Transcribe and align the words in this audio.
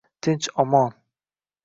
Tinch, 0.27 0.47
omon… 0.63 0.89